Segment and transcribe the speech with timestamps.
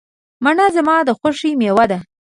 [0.43, 1.99] مڼه زما د خوښې مېوه ده.